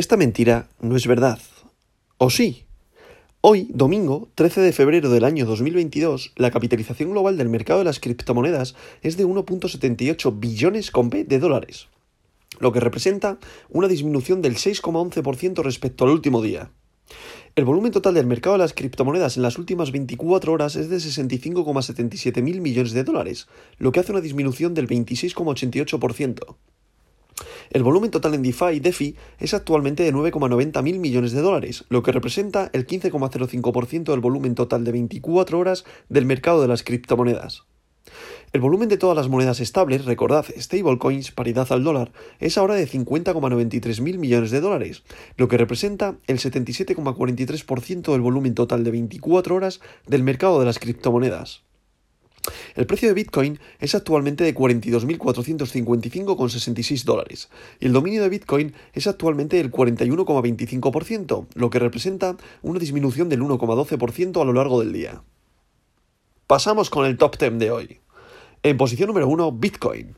Esta 0.00 0.16
mentira 0.16 0.70
no 0.80 0.96
es 0.96 1.06
verdad. 1.06 1.38
¿O 2.16 2.30
sí? 2.30 2.64
Hoy, 3.42 3.68
domingo, 3.68 4.30
13 4.34 4.62
de 4.62 4.72
febrero 4.72 5.10
del 5.10 5.26
año 5.26 5.44
2022, 5.44 6.32
la 6.36 6.50
capitalización 6.50 7.10
global 7.10 7.36
del 7.36 7.50
mercado 7.50 7.80
de 7.80 7.84
las 7.84 8.00
criptomonedas 8.00 8.74
es 9.02 9.18
de 9.18 9.26
1.78 9.26 10.40
billones 10.40 10.90
con 10.90 11.10
de 11.10 11.38
dólares, 11.38 11.88
lo 12.60 12.72
que 12.72 12.80
representa 12.80 13.38
una 13.68 13.88
disminución 13.88 14.40
del 14.40 14.56
6,11% 14.56 15.62
respecto 15.62 16.04
al 16.04 16.12
último 16.12 16.40
día. 16.40 16.70
El 17.54 17.66
volumen 17.66 17.92
total 17.92 18.14
del 18.14 18.26
mercado 18.26 18.54
de 18.54 18.60
las 18.60 18.72
criptomonedas 18.72 19.36
en 19.36 19.42
las 19.42 19.58
últimas 19.58 19.92
24 19.92 20.50
horas 20.50 20.76
es 20.76 20.88
de 20.88 20.96
65,77 20.96 22.40
mil 22.40 22.62
millones 22.62 22.92
de 22.92 23.04
dólares, 23.04 23.48
lo 23.76 23.92
que 23.92 24.00
hace 24.00 24.12
una 24.12 24.22
disminución 24.22 24.72
del 24.72 24.88
26,88%. 24.88 26.56
El 27.70 27.84
volumen 27.84 28.10
total 28.10 28.34
en 28.34 28.42
DeFi 28.42 28.72
y 28.74 28.80
DeFi 28.80 29.14
es 29.38 29.54
actualmente 29.54 30.02
de 30.02 30.12
9,90 30.12 30.82
mil 30.82 30.98
millones 30.98 31.30
de 31.30 31.40
dólares, 31.40 31.84
lo 31.88 32.02
que 32.02 32.10
representa 32.10 32.68
el 32.72 32.84
15,05% 32.84 34.10
del 34.10 34.18
volumen 34.18 34.56
total 34.56 34.82
de 34.82 34.90
24 34.90 35.56
horas 35.56 35.84
del 36.08 36.26
mercado 36.26 36.62
de 36.62 36.66
las 36.66 36.82
criptomonedas. 36.82 37.62
El 38.52 38.60
volumen 38.60 38.88
de 38.88 38.96
todas 38.96 39.16
las 39.16 39.28
monedas 39.28 39.60
estables, 39.60 40.04
recordad, 40.04 40.46
stablecoins, 40.58 41.30
paridad 41.30 41.70
al 41.70 41.84
dólar, 41.84 42.10
es 42.40 42.58
ahora 42.58 42.74
de 42.74 42.88
50,93 42.88 44.00
mil 44.00 44.18
millones 44.18 44.50
de 44.50 44.60
dólares, 44.60 45.04
lo 45.36 45.46
que 45.46 45.56
representa 45.56 46.16
el 46.26 46.40
77,43% 46.40 48.10
del 48.10 48.20
volumen 48.20 48.56
total 48.56 48.82
de 48.82 48.90
24 48.90 49.54
horas 49.54 49.80
del 50.08 50.24
mercado 50.24 50.58
de 50.58 50.66
las 50.66 50.80
criptomonedas. 50.80 51.62
El 52.74 52.86
precio 52.86 53.08
de 53.08 53.14
Bitcoin 53.14 53.58
es 53.78 53.94
actualmente 53.94 54.44
de 54.44 54.54
42.455,66 54.54 57.04
dólares 57.04 57.48
y 57.78 57.86
el 57.86 57.92
dominio 57.92 58.22
de 58.22 58.28
Bitcoin 58.28 58.74
es 58.92 59.06
actualmente 59.06 59.56
del 59.56 59.70
41,25%, 59.70 61.46
lo 61.54 61.70
que 61.70 61.78
representa 61.78 62.36
una 62.62 62.78
disminución 62.78 63.28
del 63.28 63.42
1,12% 63.42 64.40
a 64.40 64.44
lo 64.44 64.52
largo 64.52 64.80
del 64.80 64.92
día. 64.92 65.22
Pasamos 66.46 66.90
con 66.90 67.06
el 67.06 67.16
top 67.16 67.38
10 67.38 67.58
de 67.58 67.70
hoy. 67.70 68.00
En 68.62 68.76
posición 68.76 69.06
número 69.06 69.28
1, 69.28 69.52
Bitcoin. 69.52 70.16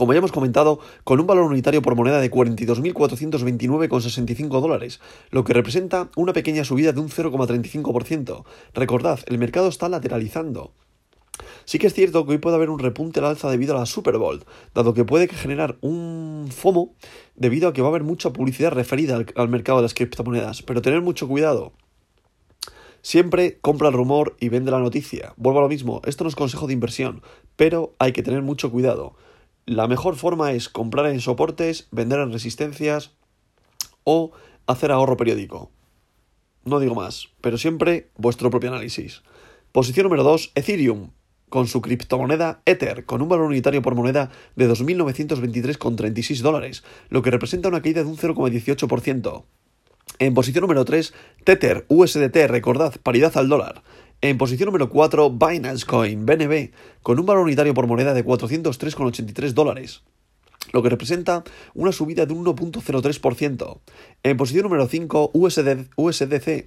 Como 0.00 0.14
ya 0.14 0.18
hemos 0.18 0.32
comentado, 0.32 0.80
con 1.04 1.20
un 1.20 1.26
valor 1.26 1.44
unitario 1.44 1.82
por 1.82 1.94
moneda 1.94 2.22
de 2.22 2.30
42.429,65 2.30 4.62
dólares, 4.62 4.98
lo 5.30 5.44
que 5.44 5.52
representa 5.52 6.08
una 6.16 6.32
pequeña 6.32 6.64
subida 6.64 6.92
de 6.92 7.00
un 7.00 7.10
0,35%. 7.10 8.44
Recordad, 8.72 9.20
el 9.26 9.36
mercado 9.36 9.68
está 9.68 9.90
lateralizando. 9.90 10.72
Sí 11.70 11.78
que 11.78 11.86
es 11.86 11.94
cierto 11.94 12.26
que 12.26 12.32
hoy 12.32 12.38
puede 12.38 12.56
haber 12.56 12.68
un 12.68 12.80
repunte 12.80 13.20
al 13.20 13.26
alza 13.26 13.48
debido 13.48 13.76
a 13.76 13.78
la 13.78 13.86
Super 13.86 14.18
Bowl, 14.18 14.44
dado 14.74 14.92
que 14.92 15.04
puede 15.04 15.28
generar 15.28 15.78
un 15.82 16.48
FOMO 16.50 16.96
debido 17.36 17.68
a 17.68 17.72
que 17.72 17.80
va 17.80 17.86
a 17.86 17.90
haber 17.90 18.02
mucha 18.02 18.32
publicidad 18.32 18.72
referida 18.72 19.24
al, 19.36 19.48
mercado 19.48 19.78
de 19.78 19.82
las 19.82 19.94
criptomonedas, 19.94 20.62
pero 20.62 20.82
tener 20.82 21.00
mucho 21.00 21.28
cuidado. 21.28 21.72
Siempre 23.02 23.60
compra 23.60 23.86
el 23.86 23.94
rumor 23.94 24.36
y 24.40 24.48
vende 24.48 24.72
la 24.72 24.80
noticia. 24.80 25.32
Vuelvo 25.36 25.60
a 25.60 25.62
lo 25.62 25.68
mismo, 25.68 26.02
esto 26.06 26.24
no 26.24 26.28
es 26.28 26.34
consejo 26.34 26.66
de 26.66 26.72
inversión, 26.72 27.22
pero 27.54 27.94
hay 28.00 28.10
que 28.10 28.24
tener 28.24 28.42
mucho 28.42 28.72
cuidado. 28.72 29.14
La 29.64 29.86
mejor 29.86 30.16
forma 30.16 30.50
es 30.50 30.68
comprar 30.68 31.06
en 31.06 31.20
soportes, 31.20 31.86
vender 31.92 32.18
en 32.18 32.32
resistencias 32.32 33.12
o 34.02 34.32
hacer 34.66 34.90
ahorro 34.90 35.16
periódico. 35.16 35.70
No 36.64 36.80
digo 36.80 36.96
más, 36.96 37.28
pero 37.40 37.58
siempre 37.58 38.10
vuestro 38.16 38.50
propio 38.50 38.70
análisis. 38.70 39.22
Posición 39.70 40.02
número 40.02 40.24
2, 40.24 40.50
Ethereum 40.56 41.12
con 41.50 41.66
su 41.66 41.82
criptomoneda 41.82 42.62
Ether, 42.64 43.04
con 43.04 43.20
un 43.20 43.28
valor 43.28 43.46
unitario 43.46 43.82
por 43.82 43.94
moneda 43.94 44.30
de 44.56 44.70
2.923,36 44.70 46.40
dólares, 46.40 46.82
lo 47.10 47.20
que 47.20 47.30
representa 47.30 47.68
una 47.68 47.82
caída 47.82 48.02
de 48.02 48.08
un 48.08 48.16
0,18%. 48.16 49.44
En 50.18 50.34
posición 50.34 50.62
número 50.62 50.84
3, 50.86 51.12
Tether, 51.44 51.84
USDT, 51.88 52.36
recordad, 52.48 52.94
paridad 53.02 53.36
al 53.36 53.48
dólar. 53.48 53.82
En 54.22 54.38
posición 54.38 54.68
número 54.68 54.88
4, 54.88 55.30
Binance 55.30 55.84
Coin, 55.84 56.24
BNB, 56.24 56.70
con 57.02 57.20
un 57.20 57.26
valor 57.26 57.44
unitario 57.44 57.74
por 57.74 57.86
moneda 57.86 58.14
de 58.14 58.24
403,83 58.24 59.52
dólares 59.52 60.02
lo 60.72 60.82
que 60.82 60.88
representa 60.88 61.42
una 61.74 61.92
subida 61.92 62.26
de 62.26 62.32
un 62.32 62.44
1.03%. 62.44 63.80
En 64.22 64.36
posición 64.36 64.64
número 64.64 64.86
5, 64.86 65.30
USDC, 65.32 66.66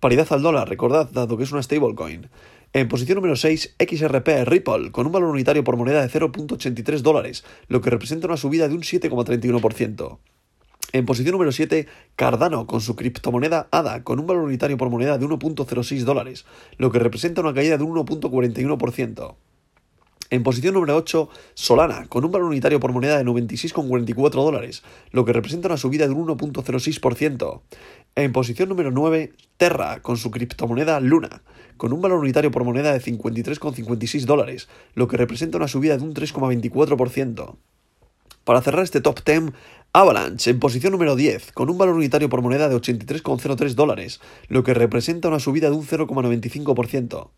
paridad 0.00 0.26
al 0.30 0.42
dólar, 0.42 0.68
recordad, 0.68 1.10
dado 1.10 1.36
que 1.36 1.44
es 1.44 1.52
una 1.52 1.62
stablecoin. 1.62 2.30
En 2.74 2.88
posición 2.88 3.16
número 3.16 3.36
6, 3.36 3.74
XRP 3.78 4.46
Ripple, 4.46 4.92
con 4.92 5.04
un 5.04 5.12
valor 5.12 5.28
unitario 5.28 5.62
por 5.62 5.76
moneda 5.76 6.00
de 6.00 6.08
0.83 6.08 7.00
dólares, 7.00 7.44
lo 7.68 7.82
que 7.82 7.90
representa 7.90 8.26
una 8.26 8.38
subida 8.38 8.66
de 8.66 8.74
un 8.74 8.80
7,31%. 8.80 10.18
En 10.94 11.04
posición 11.04 11.32
número 11.32 11.52
7, 11.52 11.86
Cardano, 12.16 12.66
con 12.66 12.80
su 12.80 12.96
criptomoneda 12.96 13.68
ADA, 13.70 14.04
con 14.04 14.20
un 14.20 14.26
valor 14.26 14.44
unitario 14.44 14.78
por 14.78 14.88
moneda 14.88 15.18
de 15.18 15.26
1.06 15.26 16.04
dólares, 16.04 16.46
lo 16.78 16.90
que 16.90 16.98
representa 16.98 17.42
una 17.42 17.52
caída 17.52 17.76
de 17.76 17.84
un 17.84 17.94
1.41%. 17.94 19.36
En 20.32 20.42
posición 20.42 20.72
número 20.72 20.96
8, 20.96 21.28
Solana, 21.52 22.06
con 22.06 22.24
un 22.24 22.30
valor 22.30 22.48
unitario 22.48 22.80
por 22.80 22.90
moneda 22.90 23.18
de 23.18 23.24
96,44 23.26 24.30
dólares, 24.30 24.82
lo 25.10 25.26
que 25.26 25.34
representa 25.34 25.68
una 25.68 25.76
subida 25.76 26.08
de 26.08 26.14
un 26.14 26.26
1.06%. 26.26 27.60
En 28.14 28.32
posición 28.32 28.70
número 28.70 28.90
9, 28.90 29.34
Terra, 29.58 30.00
con 30.00 30.16
su 30.16 30.30
criptomoneda 30.30 31.00
Luna, 31.00 31.42
con 31.76 31.92
un 31.92 32.00
valor 32.00 32.20
unitario 32.20 32.50
por 32.50 32.64
moneda 32.64 32.94
de 32.94 33.02
53,56 33.02 34.24
dólares, 34.24 34.70
lo 34.94 35.06
que 35.06 35.18
representa 35.18 35.58
una 35.58 35.68
subida 35.68 35.98
de 35.98 36.04
un 36.04 36.14
3,24%. 36.14 37.56
Para 38.44 38.62
cerrar 38.62 38.84
este 38.84 39.02
top 39.02 39.20
10, 39.26 39.52
Avalanche 39.92 40.50
en 40.50 40.60
posición 40.60 40.92
número 40.92 41.14
10, 41.14 41.52
con 41.52 41.68
un 41.68 41.76
valor 41.76 41.94
unitario 41.94 42.30
por 42.30 42.40
moneda 42.40 42.70
de 42.70 42.76
83,03 42.76 43.74
dólares, 43.74 44.22
lo 44.48 44.62
que 44.64 44.72
representa 44.72 45.28
una 45.28 45.40
subida 45.40 45.68
de 45.68 45.76
un 45.76 45.86
0,95%. 45.86 47.28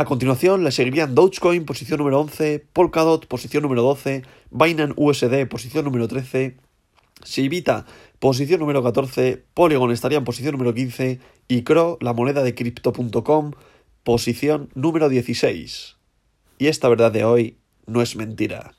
A 0.00 0.06
continuación 0.06 0.64
le 0.64 0.72
seguirían 0.72 1.14
Dogecoin, 1.14 1.66
posición 1.66 1.98
número 1.98 2.20
11, 2.20 2.64
Polkadot, 2.72 3.26
posición 3.26 3.62
número 3.64 3.82
12, 3.82 4.22
Binance 4.50 4.94
USD, 4.96 5.46
posición 5.46 5.84
número 5.84 6.08
13, 6.08 6.56
Sibita, 7.22 7.84
posición 8.18 8.60
número 8.60 8.82
14, 8.82 9.44
Polygon 9.52 9.90
estaría 9.90 10.16
en 10.16 10.24
posición 10.24 10.52
número 10.52 10.72
15 10.72 11.20
y 11.48 11.64
Cro, 11.64 11.98
la 12.00 12.14
moneda 12.14 12.42
de 12.42 12.54
crypto.com, 12.54 13.52
posición 14.02 14.70
número 14.74 15.10
16. 15.10 15.98
Y 16.56 16.68
esta 16.68 16.88
verdad 16.88 17.12
de 17.12 17.24
hoy 17.24 17.58
no 17.84 18.00
es 18.00 18.16
mentira. 18.16 18.72